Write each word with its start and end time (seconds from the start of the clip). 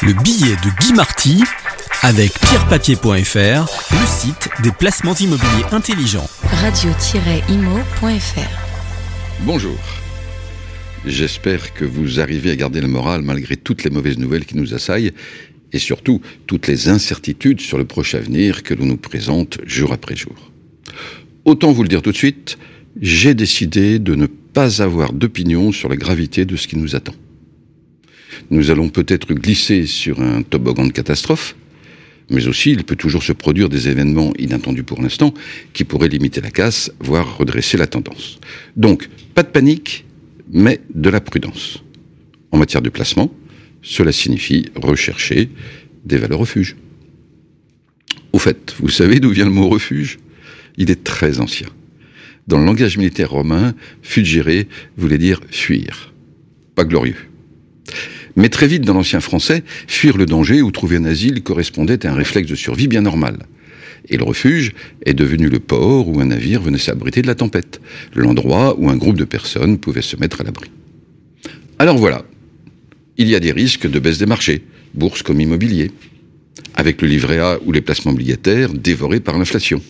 Le 0.00 0.12
billet 0.12 0.54
de 0.64 0.70
Guy 0.80 0.92
Marty 0.92 1.42
avec 2.02 2.32
pierrepapier.fr, 2.38 3.66
le 3.90 4.06
site 4.06 4.48
des 4.62 4.70
placements 4.70 5.16
immobiliers 5.16 5.64
intelligents. 5.72 6.28
Radio-imo.fr 6.44 7.80
Bonjour. 9.40 9.76
J'espère 11.04 11.74
que 11.74 11.84
vous 11.84 12.20
arrivez 12.20 12.52
à 12.52 12.56
garder 12.56 12.80
le 12.80 12.86
moral 12.86 13.22
malgré 13.22 13.56
toutes 13.56 13.82
les 13.82 13.90
mauvaises 13.90 14.18
nouvelles 14.18 14.44
qui 14.44 14.56
nous 14.56 14.72
assaillent 14.72 15.10
et 15.72 15.80
surtout 15.80 16.20
toutes 16.46 16.68
les 16.68 16.88
incertitudes 16.88 17.60
sur 17.60 17.76
le 17.76 17.84
prochain 17.84 18.18
avenir 18.18 18.62
que 18.62 18.74
l'on 18.74 18.86
nous 18.86 18.98
présente 18.98 19.58
jour 19.66 19.92
après 19.92 20.14
jour. 20.14 20.52
Autant 21.44 21.72
vous 21.72 21.82
le 21.82 21.88
dire 21.88 22.02
tout 22.02 22.12
de 22.12 22.16
suite, 22.16 22.56
j'ai 23.00 23.34
décidé 23.34 23.98
de 23.98 24.14
ne 24.14 24.26
pas 24.26 24.80
avoir 24.80 25.12
d'opinion 25.12 25.72
sur 25.72 25.88
la 25.88 25.96
gravité 25.96 26.44
de 26.44 26.54
ce 26.54 26.68
qui 26.68 26.76
nous 26.76 26.94
attend. 26.94 27.14
Nous 28.50 28.70
allons 28.70 28.88
peut-être 28.88 29.34
glisser 29.34 29.86
sur 29.86 30.20
un 30.20 30.42
toboggan 30.42 30.86
de 30.86 30.92
catastrophe, 30.92 31.54
mais 32.30 32.46
aussi 32.46 32.72
il 32.72 32.84
peut 32.84 32.96
toujours 32.96 33.22
se 33.22 33.32
produire 33.32 33.68
des 33.68 33.88
événements 33.88 34.32
inattendus 34.38 34.84
pour 34.84 35.02
l'instant 35.02 35.34
qui 35.72 35.84
pourraient 35.84 36.08
limiter 36.08 36.40
la 36.40 36.50
casse, 36.50 36.90
voire 37.00 37.38
redresser 37.38 37.76
la 37.76 37.86
tendance. 37.86 38.38
Donc, 38.76 39.08
pas 39.34 39.42
de 39.42 39.48
panique, 39.48 40.04
mais 40.50 40.80
de 40.94 41.10
la 41.10 41.20
prudence. 41.20 41.82
En 42.50 42.58
matière 42.58 42.82
de 42.82 42.88
placement, 42.88 43.32
cela 43.82 44.12
signifie 44.12 44.66
rechercher 44.74 45.50
des 46.04 46.16
valeurs 46.16 46.40
refuges. 46.40 46.76
Au 48.32 48.38
fait, 48.38 48.74
vous 48.78 48.88
savez 48.88 49.20
d'où 49.20 49.30
vient 49.30 49.44
le 49.44 49.50
mot 49.50 49.68
refuge? 49.68 50.18
Il 50.76 50.90
est 50.90 51.04
très 51.04 51.40
ancien. 51.40 51.68
Dans 52.46 52.58
le 52.58 52.64
langage 52.64 52.96
militaire 52.96 53.30
romain, 53.30 53.74
fugere 54.02 54.64
voulait 54.96 55.18
dire 55.18 55.40
fuir. 55.50 56.14
Pas 56.74 56.84
glorieux. 56.84 57.16
Mais 58.38 58.50
très 58.50 58.68
vite, 58.68 58.82
dans 58.82 58.94
l'ancien 58.94 59.18
français, 59.18 59.64
fuir 59.88 60.16
le 60.16 60.24
danger 60.24 60.62
ou 60.62 60.70
trouver 60.70 60.96
un 60.96 61.04
asile 61.06 61.42
correspondait 61.42 62.06
à 62.06 62.12
un 62.12 62.14
réflexe 62.14 62.48
de 62.48 62.54
survie 62.54 62.86
bien 62.86 63.00
normal. 63.00 63.36
Et 64.08 64.16
le 64.16 64.22
refuge 64.22 64.74
est 65.04 65.12
devenu 65.12 65.48
le 65.48 65.58
port 65.58 66.08
où 66.08 66.20
un 66.20 66.26
navire 66.26 66.62
venait 66.62 66.78
s'abriter 66.78 67.20
de 67.20 67.26
la 67.26 67.34
tempête, 67.34 67.80
l'endroit 68.14 68.78
où 68.78 68.88
un 68.88 68.96
groupe 68.96 69.18
de 69.18 69.24
personnes 69.24 69.76
pouvait 69.78 70.02
se 70.02 70.16
mettre 70.16 70.40
à 70.40 70.44
l'abri. 70.44 70.70
Alors 71.80 71.98
voilà, 71.98 72.24
il 73.16 73.28
y 73.28 73.34
a 73.34 73.40
des 73.40 73.50
risques 73.50 73.90
de 73.90 73.98
baisse 73.98 74.18
des 74.18 74.26
marchés, 74.26 74.62
bourse 74.94 75.24
comme 75.24 75.40
immobilier, 75.40 75.90
avec 76.76 77.02
le 77.02 77.08
livret 77.08 77.40
A 77.40 77.58
ou 77.66 77.72
les 77.72 77.80
placements 77.80 78.12
obligataires 78.12 78.72
dévorés 78.72 79.18
par 79.18 79.36
l'inflation. 79.36 79.82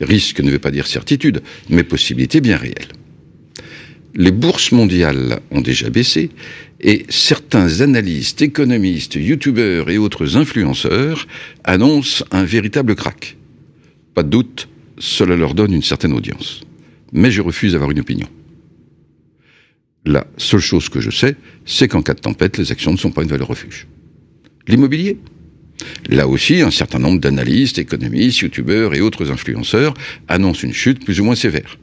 Risque 0.00 0.40
ne 0.40 0.50
veut 0.50 0.58
pas 0.58 0.72
dire 0.72 0.88
certitude, 0.88 1.40
mais 1.70 1.84
possibilité 1.84 2.40
bien 2.40 2.56
réelle. 2.56 2.88
Les 4.18 4.30
bourses 4.30 4.72
mondiales 4.72 5.40
ont 5.50 5.60
déjà 5.60 5.90
baissé 5.90 6.30
et 6.80 7.04
certains 7.10 7.82
analystes, 7.82 8.40
économistes, 8.40 9.16
youtubeurs 9.16 9.90
et 9.90 9.98
autres 9.98 10.38
influenceurs 10.38 11.26
annoncent 11.64 12.24
un 12.30 12.44
véritable 12.44 12.94
crack. 12.94 13.36
Pas 14.14 14.22
de 14.22 14.30
doute, 14.30 14.68
cela 14.98 15.36
leur 15.36 15.52
donne 15.52 15.74
une 15.74 15.82
certaine 15.82 16.14
audience. 16.14 16.62
Mais 17.12 17.30
je 17.30 17.42
refuse 17.42 17.72
d'avoir 17.72 17.90
une 17.90 18.00
opinion. 18.00 18.28
La 20.06 20.26
seule 20.38 20.60
chose 20.60 20.88
que 20.88 21.00
je 21.00 21.10
sais, 21.10 21.36
c'est 21.66 21.88
qu'en 21.88 22.00
cas 22.00 22.14
de 22.14 22.20
tempête, 22.20 22.56
les 22.56 22.72
actions 22.72 22.92
ne 22.92 22.96
sont 22.96 23.10
pas 23.10 23.22
une 23.22 23.28
valeur 23.28 23.48
refuge. 23.48 23.86
L'immobilier 24.66 25.18
Là 26.08 26.26
aussi, 26.26 26.62
un 26.62 26.70
certain 26.70 26.98
nombre 26.98 27.20
d'analystes, 27.20 27.78
économistes, 27.78 28.38
youtubeurs 28.38 28.94
et 28.94 29.02
autres 29.02 29.30
influenceurs 29.30 29.92
annoncent 30.26 30.66
une 30.66 30.72
chute 30.72 31.04
plus 31.04 31.20
ou 31.20 31.24
moins 31.24 31.34
sévère. 31.34 31.78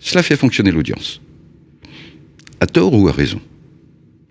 Cela 0.00 0.22
fait 0.22 0.36
fonctionner 0.36 0.70
l'audience. 0.70 1.22
À 2.60 2.66
tort 2.66 2.94
ou 2.94 3.08
à 3.08 3.12
raison 3.12 3.40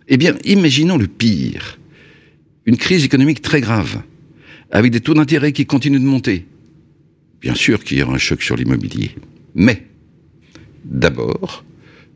eh 0.08 0.18
bien, 0.18 0.36
imaginons 0.46 0.98
le 0.98 1.08
pire. 1.08 1.80
Une 2.66 2.78
crise 2.78 3.04
économique 3.04 3.42
très 3.42 3.62
grave, 3.62 4.02
avec 4.72 4.92
des 4.92 5.02
taux 5.02 5.14
d'intérêt 5.14 5.52
qui 5.52 5.66
continuent 5.66 6.00
de 6.00 6.06
monter. 6.06 6.46
Bien 7.42 7.56
sûr 7.56 7.84
qu'il 7.84 7.98
y 7.98 8.04
aura 8.04 8.16
un 8.16 8.18
choc 8.18 8.42
sur 8.42 8.56
l'immobilier. 8.56 9.12
Mais, 9.56 9.86
d'abord, 10.86 11.64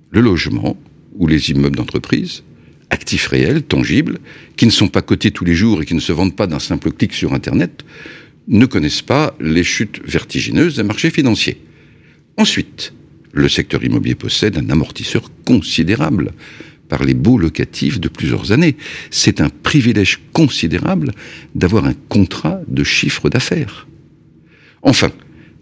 le 0.09 0.21
logement 0.21 0.77
ou 1.15 1.27
les 1.27 1.51
immeubles 1.51 1.75
d'entreprise, 1.75 2.43
actifs 2.89 3.27
réels, 3.27 3.63
tangibles, 3.63 4.19
qui 4.55 4.65
ne 4.65 4.71
sont 4.71 4.87
pas 4.87 5.01
cotés 5.01 5.31
tous 5.31 5.45
les 5.45 5.55
jours 5.55 5.81
et 5.81 5.85
qui 5.85 5.95
ne 5.95 5.99
se 5.99 6.11
vendent 6.11 6.35
pas 6.35 6.47
d'un 6.47 6.59
simple 6.59 6.91
clic 6.91 7.13
sur 7.13 7.33
Internet, 7.33 7.83
ne 8.47 8.65
connaissent 8.65 9.01
pas 9.01 9.35
les 9.39 9.63
chutes 9.63 10.01
vertigineuses 10.05 10.77
des 10.77 10.83
marchés 10.83 11.11
financiers. 11.11 11.61
Ensuite, 12.37 12.93
le 13.33 13.49
secteur 13.49 13.83
immobilier 13.83 14.15
possède 14.15 14.57
un 14.57 14.69
amortisseur 14.69 15.29
considérable 15.45 16.31
par 16.89 17.03
les 17.03 17.13
baux 17.13 17.37
locatifs 17.37 17.99
de 17.99 18.09
plusieurs 18.09 18.51
années. 18.51 18.75
C'est 19.09 19.39
un 19.39 19.49
privilège 19.49 20.19
considérable 20.33 21.13
d'avoir 21.55 21.85
un 21.85 21.93
contrat 22.09 22.59
de 22.67 22.83
chiffre 22.83 23.29
d'affaires. 23.29 23.87
Enfin, 24.81 25.11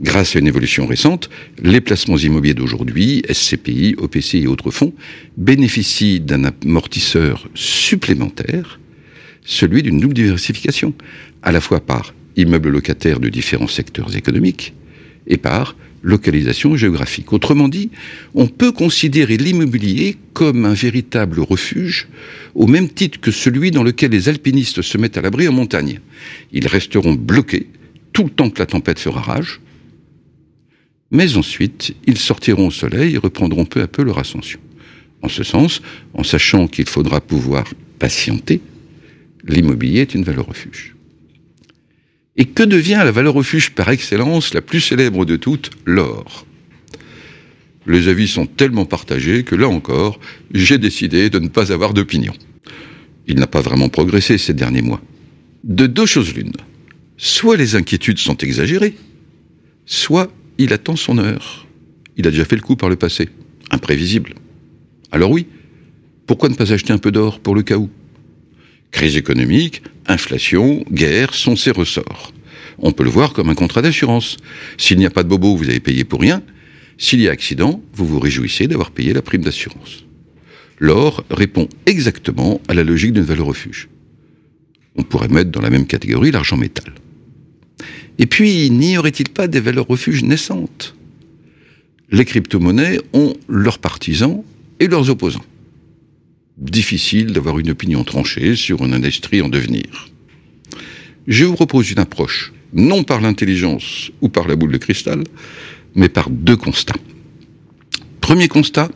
grâce 0.02 0.36
à 0.36 0.40
une 0.40 0.48
évolution 0.48 0.88
récente, 0.88 1.30
les 1.62 1.82
placements 1.82 2.18
immobiliers 2.18 2.56
d'aujourd'hui, 2.56 3.22
SCPI, 3.32 3.96
OPC 3.98 4.36
et 4.36 4.48
autres 4.48 4.72
fonds, 4.72 4.94
bénéficient 5.38 6.20
d'un 6.20 6.46
amortisseur 6.46 7.48
supplémentaire, 7.54 8.80
celui 9.44 9.84
d'une 9.84 10.00
double 10.00 10.16
diversification, 10.16 10.94
à 11.44 11.52
la 11.52 11.62
fois 11.62 11.80
par 11.80 12.14
immeubles 12.38 12.70
locataires 12.70 13.20
de 13.20 13.30
différents 13.30 13.68
secteurs 13.68 14.16
économiques 14.16 14.74
et 15.30 15.38
par 15.38 15.76
localisation 16.02 16.76
géographique. 16.76 17.34
Autrement 17.34 17.68
dit, 17.68 17.90
on 18.34 18.48
peut 18.48 18.72
considérer 18.72 19.38
l'immobilier 19.38 20.18
comme 20.34 20.66
un 20.66 20.74
véritable 20.74 21.40
refuge, 21.40 22.08
au 22.56 22.68
même 22.68 22.90
titre 22.90 23.20
que 23.20 23.32
celui 23.32 23.72
dans 23.72 23.84
lequel 23.84 24.12
les 24.12 24.30
alpinistes 24.30 24.82
se 24.82 24.98
mettent 24.98 25.18
à 25.18 25.22
l'abri 25.22 25.48
en 25.48 25.54
montagne. 25.54 26.00
Ils 26.52 26.68
resteront 26.68 27.14
bloqués 27.14 27.68
tout 28.14 28.24
le 28.24 28.30
temps 28.30 28.50
que 28.50 28.60
la 28.60 28.66
tempête 28.66 29.00
fera 29.00 29.22
rage, 29.22 29.60
mais 31.12 31.38
ensuite, 31.38 31.96
ils 32.06 32.18
sortiront 32.18 32.68
au 32.68 32.72
soleil 32.72 33.16
et 33.16 33.18
reprendront 33.18 33.66
peu 33.66 33.82
à 33.82 33.88
peu 33.88 34.04
leur 34.04 34.20
ascension. 34.20 34.60
En 35.22 35.28
ce 35.28 35.44
sens, 35.44 35.82
en 36.14 36.24
sachant 36.24 36.68
qu'il 36.68 36.88
faudra 36.88 37.20
pouvoir 37.20 37.66
patienter, 37.98 38.62
l'immobilier 39.46 40.02
est 40.02 40.16
une 40.16 40.24
valeur 40.24 40.46
refuge. 40.46 40.96
Et 42.40 42.46
que 42.46 42.64
devient 42.64 43.02
la 43.04 43.12
valeur 43.12 43.34
refuge 43.34 43.72
par 43.72 43.90
excellence, 43.90 44.54
la 44.54 44.62
plus 44.62 44.80
célèbre 44.80 45.26
de 45.26 45.36
toutes, 45.36 45.72
l'or 45.86 46.46
Les 47.86 48.08
avis 48.08 48.30
sont 48.30 48.46
tellement 48.46 48.86
partagés 48.86 49.44
que 49.44 49.56
là 49.56 49.68
encore, 49.68 50.22
j'ai 50.54 50.78
décidé 50.78 51.30
de 51.30 51.38
ne 51.40 51.50
pas 51.50 51.74
avoir 51.74 51.94
d'opinion. 51.94 52.34
Il 53.28 53.36
n'a 53.36 53.48
pas 53.48 53.60
vraiment 53.60 53.90
progressé 53.90 54.38
ces 54.38 54.54
derniers 54.54 54.82
mois. 54.82 55.02
De 55.66 55.86
deux 55.86 56.06
choses 56.06 56.34
l'une. 56.34 56.54
Soit 57.18 57.58
les 57.58 57.76
inquiétudes 57.76 58.20
sont 58.20 58.38
exagérées, 58.38 58.96
soit 59.86 60.32
il 60.58 60.72
attend 60.72 60.96
son 60.96 61.18
heure. 61.18 61.68
Il 62.16 62.26
a 62.26 62.32
déjà 62.32 62.46
fait 62.46 62.56
le 62.56 62.62
coup 62.62 62.78
par 62.78 62.88
le 62.88 62.96
passé. 62.96 63.28
Imprévisible. 63.70 64.36
Alors 65.12 65.32
oui, 65.32 65.46
pourquoi 66.26 66.48
ne 66.48 66.56
pas 66.56 66.72
acheter 66.72 66.94
un 66.94 67.00
peu 67.00 67.12
d'or 67.12 67.42
pour 67.42 67.54
le 67.54 67.64
cas 67.64 67.76
où? 67.76 67.90
Crise 68.92 69.18
économique, 69.18 69.84
inflation, 70.08 70.84
guerre 70.92 71.34
sont 71.34 71.56
ses 71.56 71.72
ressorts. 71.72 72.34
On 72.80 72.92
peut 72.92 73.04
le 73.04 73.10
voir 73.10 73.34
comme 73.34 73.50
un 73.50 73.56
contrat 73.56 73.82
d'assurance. 73.82 74.38
S'il 74.78 74.98
n'y 74.98 75.06
a 75.06 75.10
pas 75.10 75.24
de 75.24 75.30
bobo, 75.30 75.56
vous 75.56 75.70
avez 75.70 75.80
payé 75.80 76.04
pour 76.04 76.22
rien. 76.22 76.42
S'il 76.98 77.22
y 77.22 77.28
a 77.28 77.32
accident, 77.32 77.82
vous 77.94 78.06
vous 78.06 78.20
réjouissez 78.20 78.68
d'avoir 78.68 78.92
payé 78.92 79.14
la 79.14 79.22
prime 79.22 79.44
d'assurance. 79.44 80.06
L'or 80.80 81.24
répond 81.30 81.68
exactement 81.86 82.62
à 82.68 82.74
la 82.74 82.84
logique 82.84 83.14
d'une 83.14 83.24
valeur 83.24 83.48
refuge. 83.48 83.90
On 84.96 85.04
pourrait 85.04 85.28
mettre 85.28 85.52
dans 85.52 85.62
la 85.62 85.70
même 85.70 85.88
catégorie 85.88 86.32
l'argent 86.32 86.58
métal. 86.58 86.94
Et 88.18 88.26
puis, 88.26 88.70
n'y 88.70 88.98
aurait-il 88.98 89.30
pas 89.30 89.48
des 89.48 89.60
valeurs 89.60 89.88
refuges 89.88 90.24
naissantes? 90.24 90.96
Les 92.12 92.26
crypto-monnaies 92.26 93.00
ont 93.14 93.34
leurs 93.48 93.80
partisans 93.80 94.44
et 94.80 94.88
leurs 94.88 95.10
opposants 95.10 95.46
difficile 96.60 97.34
d'avoir 97.34 97.60
une 97.60 97.70
opinion 97.70 98.04
tranchée 98.04 98.56
sur 98.56 98.84
une 98.84 98.94
industrie 98.94 99.42
en 99.42 99.50
devenir. 99.50 100.10
Je 101.28 101.46
vous 101.46 101.56
propose 101.56 101.92
une 101.92 102.00
approche, 102.00 102.52
non 102.74 103.04
par 103.04 103.22
l'intelligence 103.22 104.12
ou 104.22 104.30
par 104.30 104.48
la 104.48 104.56
boule 104.56 104.72
de 104.72 104.78
cristal, 104.78 105.24
mais 105.96 106.10
par 106.10 106.30
deux 106.30 106.58
constats. 106.58 107.00
Premier 108.22 108.48
constat, 108.48 108.90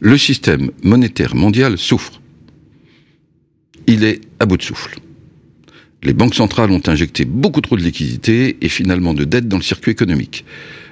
le 0.00 0.16
système 0.16 0.70
monétaire 0.82 1.34
mondial 1.34 1.78
souffre. 1.78 2.20
Il 3.86 4.04
est 4.04 4.20
à 4.38 4.46
bout 4.46 4.56
de 4.56 4.62
souffle. 4.62 4.98
Les 6.02 6.14
banques 6.14 6.34
centrales 6.34 6.70
ont 6.70 6.82
injecté 6.86 7.24
beaucoup 7.24 7.60
trop 7.60 7.76
de 7.76 7.82
liquidités 7.82 8.56
et 8.62 8.68
finalement 8.68 9.12
de 9.12 9.24
dettes 9.24 9.48
dans 9.48 9.58
le 9.58 9.62
circuit 9.62 9.92
économique. 9.92 10.44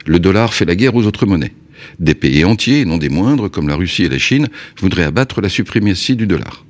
Le 0.07 0.19
dollar 0.19 0.53
fait 0.53 0.65
la 0.65 0.77
guerre 0.77 0.95
aux 0.95 1.07
autres 1.07 1.25
monnaies. 1.25 1.53
Des 1.99 2.15
pays 2.15 2.45
entiers, 2.45 2.81
et 2.81 2.85
non 2.85 2.97
des 2.99 3.09
moindres, 3.09 3.51
comme 3.51 3.69
la 3.69 3.77
Russie 3.77 4.05
et 4.05 4.09
la 4.09 4.19
Chine, 4.19 4.49
voudraient 4.81 5.05
abattre 5.05 5.41
la 5.41 5.49
suprématie 5.49 6.17
du 6.17 6.27
dollar. 6.27 6.65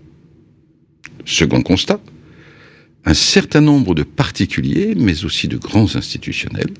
Second 1.24 1.62
constat, 1.62 2.00
un 3.04 3.14
certain 3.14 3.60
nombre 3.60 3.94
de 3.94 4.02
particuliers, 4.02 4.94
mais 4.96 5.24
aussi 5.24 5.48
de 5.48 5.56
grands 5.56 5.96
institutionnels, 5.96 6.72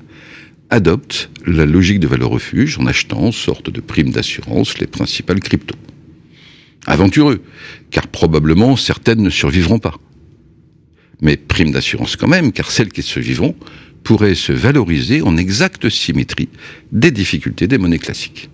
adoptent 0.69 1.29
la 1.45 1.65
logique 1.65 1.99
de 1.99 2.07
valeur 2.07 2.29
refuge 2.29 2.77
en 2.79 2.85
achetant, 2.85 3.31
sorte 3.31 3.69
de 3.69 3.81
prime 3.81 4.11
d'assurance, 4.11 4.77
les 4.77 4.87
principales 4.87 5.39
cryptos. 5.39 5.75
Aventureux, 6.85 7.41
car 7.91 8.07
probablement 8.07 8.75
certaines 8.75 9.21
ne 9.21 9.29
survivront 9.29 9.79
pas. 9.79 9.95
Mais 11.21 11.35
prime 11.37 11.71
d'assurance 11.71 12.15
quand 12.15 12.27
même, 12.27 12.51
car 12.51 12.71
celles 12.71 12.91
qui 12.91 13.01
se 13.01 13.19
pourraient 14.03 14.35
se 14.35 14.51
valoriser 14.51 15.21
en 15.21 15.37
exacte 15.37 15.89
symétrie 15.89 16.49
des 16.91 17.11
difficultés 17.11 17.67
des 17.67 17.77
monnaies 17.77 17.99
classiques. 17.99 18.49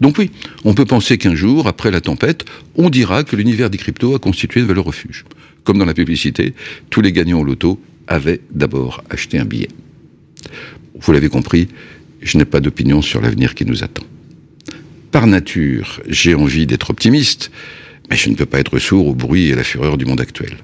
Donc 0.00 0.18
oui, 0.18 0.30
on 0.64 0.74
peut 0.74 0.84
penser 0.84 1.18
qu'un 1.18 1.34
jour, 1.34 1.66
après 1.66 1.90
la 1.90 2.00
tempête, 2.00 2.44
on 2.74 2.90
dira 2.90 3.24
que 3.24 3.36
l'univers 3.36 3.70
des 3.70 3.78
cryptos 3.78 4.14
a 4.14 4.18
constitué 4.18 4.60
une 4.60 4.66
valeur 4.66 4.84
refuge. 4.84 5.24
Comme 5.64 5.78
dans 5.78 5.84
la 5.84 5.94
publicité, 5.94 6.54
tous 6.90 7.00
les 7.00 7.12
gagnants 7.12 7.40
au 7.40 7.44
loto 7.44 7.80
avaient 8.06 8.40
d'abord 8.50 9.04
acheté 9.10 9.38
un 9.38 9.44
billet. 9.44 9.68
Vous 11.00 11.12
l'avez 11.12 11.28
compris, 11.28 11.68
je 12.20 12.38
n'ai 12.38 12.44
pas 12.44 12.60
d'opinion 12.60 13.02
sur 13.02 13.20
l'avenir 13.20 13.54
qui 13.54 13.64
nous 13.64 13.84
attend. 13.84 14.04
Par 15.10 15.26
nature, 15.26 16.00
j'ai 16.06 16.34
envie 16.34 16.66
d'être 16.66 16.90
optimiste, 16.90 17.50
mais 18.10 18.16
je 18.16 18.30
ne 18.30 18.34
peux 18.34 18.46
pas 18.46 18.60
être 18.60 18.78
sourd 18.78 19.06
au 19.08 19.14
bruit 19.14 19.48
et 19.48 19.52
à 19.52 19.56
la 19.56 19.64
fureur 19.64 19.96
du 19.96 20.04
monde 20.04 20.20
actuel. 20.20 20.56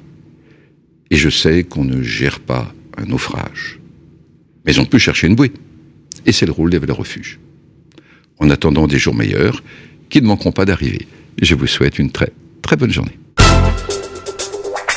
Et 1.11 1.17
je 1.17 1.31
sais 1.31 1.65
qu'on 1.65 1.85
ne 1.85 2.03
gère 2.03 2.41
pas 2.41 2.73
un 2.97 3.07
naufrage. 3.07 3.79
Mais 4.67 4.79
on 4.79 4.85
peut 4.85 4.99
chercher 4.99 5.27
une 5.27 5.37
bouée. 5.37 5.53
Et 6.27 6.33
c'est 6.33 6.47
le 6.47 6.53
rôle 6.53 6.71
des 6.71 6.79
valeurs 6.79 6.99
refuges. 6.99 7.39
En 8.39 8.51
attendant 8.51 8.87
des 8.87 8.99
jours 8.99 9.15
meilleurs, 9.15 9.63
qui 10.11 10.21
ne 10.21 10.27
manqueront 10.27 10.53
pas 10.53 10.65
d'arriver. 10.65 11.07
Je 11.41 11.55
vous 11.55 11.67
souhaite 11.67 11.99
une 11.99 12.11
très, 12.11 12.33
très 12.63 12.77
bonne 12.77 12.93
journée. 12.93 13.19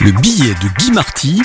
Le 0.01 0.11
billet 0.21 0.53
de 0.53 0.79
Guy 0.79 0.91
Marty 0.91 1.41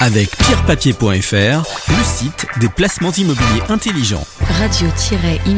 avec 0.00 0.30
pierrepapier.fr, 0.36 1.64
le 1.88 2.04
site 2.04 2.46
des 2.60 2.68
placements 2.68 3.12
immobiliers 3.12 3.62
intelligents. 3.68 4.24
Radio-imo.fr 4.40 5.48